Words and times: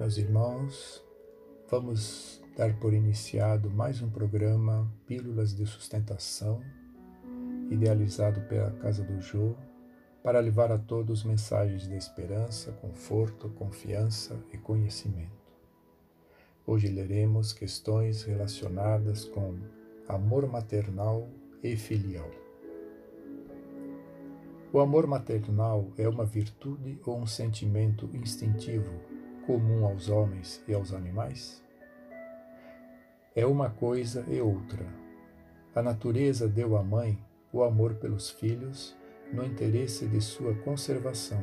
Meus 0.00 0.16
irmãos, 0.16 1.04
vamos 1.70 2.42
dar 2.56 2.74
por 2.80 2.94
iniciado 2.94 3.70
mais 3.70 4.00
um 4.00 4.08
programa 4.08 4.90
Pílulas 5.06 5.54
de 5.54 5.66
Sustentação, 5.66 6.62
idealizado 7.70 8.40
pela 8.48 8.70
Casa 8.70 9.04
do 9.04 9.20
Jô, 9.20 9.54
para 10.22 10.40
levar 10.40 10.72
a 10.72 10.78
todos 10.78 11.24
mensagens 11.24 11.86
de 11.86 11.94
esperança, 11.94 12.72
conforto, 12.72 13.50
confiança 13.50 14.34
e 14.50 14.56
conhecimento. 14.56 15.52
Hoje 16.66 16.88
leremos 16.88 17.52
questões 17.52 18.22
relacionadas 18.22 19.26
com 19.26 19.58
amor 20.08 20.46
maternal 20.48 21.28
e 21.62 21.76
filial. 21.76 22.30
O 24.72 24.80
amor 24.80 25.06
maternal 25.06 25.92
é 25.98 26.08
uma 26.08 26.24
virtude 26.24 26.98
ou 27.04 27.18
um 27.18 27.26
sentimento 27.26 28.08
instintivo 28.14 29.11
comum 29.46 29.84
aos 29.84 30.08
homens 30.08 30.62
e 30.66 30.74
aos 30.74 30.92
animais? 30.92 31.62
É 33.34 33.46
uma 33.46 33.70
coisa 33.70 34.24
e 34.28 34.40
outra. 34.40 34.84
A 35.74 35.82
natureza 35.82 36.48
deu 36.48 36.76
à 36.76 36.82
mãe 36.82 37.18
o 37.52 37.62
amor 37.62 37.94
pelos 37.94 38.30
filhos 38.30 38.96
no 39.32 39.44
interesse 39.44 40.06
de 40.06 40.20
sua 40.20 40.54
conservação. 40.56 41.42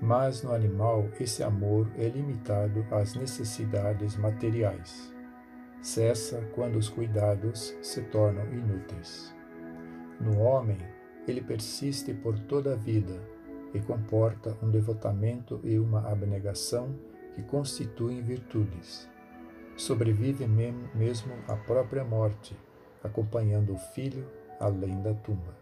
Mas 0.00 0.42
no 0.42 0.52
animal 0.52 1.08
esse 1.20 1.42
amor 1.42 1.90
é 1.98 2.08
limitado 2.08 2.86
às 2.90 3.14
necessidades 3.14 4.16
materiais. 4.16 5.14
Cessa 5.82 6.40
quando 6.54 6.76
os 6.76 6.88
cuidados 6.88 7.76
se 7.82 8.02
tornam 8.02 8.44
inúteis. 8.52 9.34
No 10.20 10.40
homem, 10.40 10.78
ele 11.28 11.40
persiste 11.40 12.12
por 12.14 12.38
toda 12.38 12.72
a 12.72 12.76
vida 12.76 13.20
e 13.72 13.80
comporta 13.80 14.56
um 14.62 14.70
devotamento 14.70 15.60
e 15.62 15.78
uma 15.78 16.10
abnegação 16.10 16.94
que 17.34 17.42
constituem 17.42 18.22
virtudes. 18.22 19.08
Sobrevive 19.76 20.46
mesmo 20.94 21.32
à 21.48 21.56
própria 21.56 22.04
morte, 22.04 22.56
acompanhando 23.02 23.74
o 23.74 23.78
filho 23.78 24.26
além 24.58 25.00
da 25.02 25.14
tumba. 25.14 25.56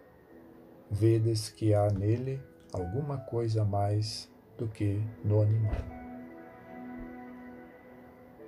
Vedes 0.90 1.50
que 1.50 1.74
há 1.74 1.88
nele 1.90 2.42
alguma 2.72 3.18
coisa 3.18 3.64
mais 3.64 4.30
do 4.56 4.66
que 4.66 5.00
no 5.24 5.40
animal. 5.40 5.76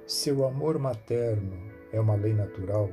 Se 0.07 0.33
o 0.33 0.45
amor 0.45 0.79
materno 0.79 1.71
é 1.93 2.01
uma 2.01 2.17
lei 2.17 2.35
natural, 2.35 2.91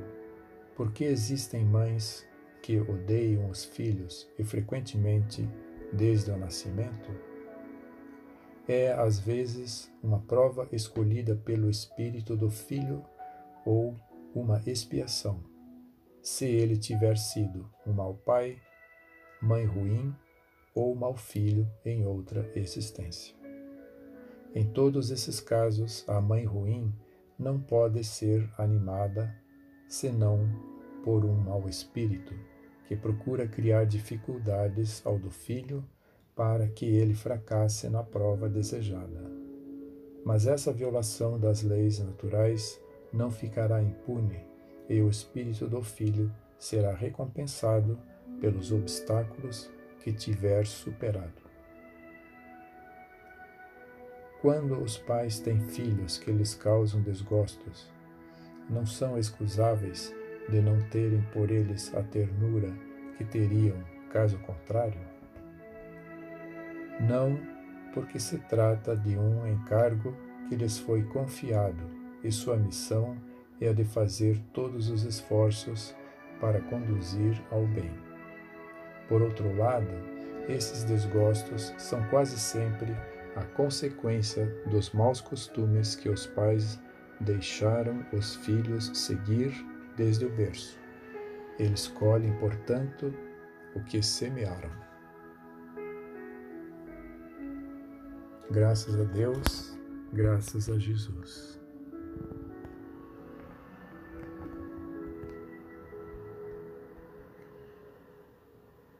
por 0.76 0.92
que 0.92 1.04
existem 1.04 1.64
mães 1.64 2.24
que 2.62 2.78
odeiam 2.78 3.50
os 3.50 3.64
filhos 3.64 4.30
e 4.38 4.44
frequentemente 4.44 5.48
desde 5.92 6.30
o 6.30 6.36
nascimento, 6.36 7.10
é 8.66 8.92
às 8.92 9.18
vezes 9.18 9.90
uma 10.02 10.20
prova 10.20 10.68
escolhida 10.72 11.34
pelo 11.34 11.70
espírito 11.70 12.36
do 12.36 12.50
filho 12.50 13.02
ou 13.64 13.96
uma 14.34 14.62
expiação, 14.66 15.42
se 16.22 16.44
ele 16.46 16.76
tiver 16.76 17.16
sido 17.16 17.68
um 17.86 17.92
mau 17.92 18.14
pai, 18.14 18.60
mãe 19.40 19.64
ruim 19.64 20.14
ou 20.74 20.94
mau 20.94 21.16
filho 21.16 21.66
em 21.84 22.04
outra 22.06 22.50
existência. 22.54 23.34
Em 24.54 24.64
todos 24.64 25.10
esses 25.10 25.40
casos, 25.40 26.04
a 26.08 26.20
mãe 26.20 26.44
ruim 26.44 26.94
não 27.38 27.60
pode 27.60 28.02
ser 28.04 28.48
animada 28.58 29.34
senão 29.88 30.48
por 31.04 31.24
um 31.24 31.34
mau 31.34 31.68
espírito 31.68 32.34
que 32.88 32.96
procura 32.96 33.46
criar 33.46 33.84
dificuldades 33.84 35.02
ao 35.04 35.18
do 35.18 35.30
filho 35.30 35.84
para 36.34 36.66
que 36.66 36.86
ele 36.86 37.12
fracasse 37.14 37.86
na 37.90 38.02
prova 38.02 38.48
desejada. 38.48 39.30
Mas 40.24 40.46
essa 40.46 40.72
violação 40.72 41.38
das 41.38 41.62
leis 41.62 41.98
naturais 41.98 42.80
não 43.12 43.30
ficará 43.30 43.82
impune 43.82 44.40
e 44.88 45.02
o 45.02 45.10
espírito 45.10 45.66
do 45.66 45.82
filho 45.82 46.32
será 46.58 46.94
recompensado 46.94 47.98
pelos 48.40 48.72
obstáculos 48.72 49.70
que 50.00 50.10
tiver 50.10 50.66
superado. 50.66 51.42
Quando 54.40 54.80
os 54.82 54.96
pais 54.96 55.38
têm 55.38 55.60
filhos 55.68 56.16
que 56.16 56.32
lhes 56.32 56.54
causam 56.54 57.02
desgostos, 57.02 57.86
não 58.70 58.86
são 58.86 59.18
excusáveis 59.18 60.14
de 60.48 60.60
não 60.60 60.80
terem 60.88 61.22
por 61.32 61.50
eles 61.50 61.94
a 61.94 62.02
ternura 62.02 62.72
que 63.16 63.24
teriam 63.24 63.76
caso 64.10 64.38
contrário? 64.38 65.00
Não, 67.00 67.38
porque 67.92 68.18
se 68.18 68.38
trata 68.38 68.96
de 68.96 69.16
um 69.16 69.46
encargo 69.46 70.16
que 70.48 70.56
lhes 70.56 70.78
foi 70.78 71.02
confiado 71.04 71.82
e 72.22 72.32
sua 72.32 72.56
missão 72.56 73.16
é 73.60 73.68
a 73.68 73.72
de 73.72 73.84
fazer 73.84 74.38
todos 74.52 74.88
os 74.88 75.04
esforços 75.04 75.94
para 76.40 76.60
conduzir 76.60 77.40
ao 77.50 77.66
bem. 77.66 77.90
Por 79.08 79.22
outro 79.22 79.54
lado, 79.56 79.90
esses 80.48 80.84
desgostos 80.84 81.74
são 81.76 82.02
quase 82.08 82.38
sempre 82.38 82.96
a 83.36 83.42
consequência 83.42 84.46
dos 84.66 84.90
maus 84.92 85.20
costumes 85.20 85.94
que 85.94 86.08
os 86.08 86.26
pais 86.26 86.80
deixaram 87.20 88.04
os 88.12 88.36
filhos 88.36 88.90
seguir 88.94 89.52
desde 89.98 90.24
o 90.24 90.30
berço. 90.30 90.78
Eles 91.58 91.88
colhem, 91.88 92.32
portanto, 92.38 93.12
o 93.74 93.80
que 93.82 94.00
semearam. 94.00 94.70
Graças 98.50 98.98
a 98.98 99.04
Deus, 99.04 99.76
graças 100.12 100.70
a 100.70 100.78
Jesus. 100.78 101.57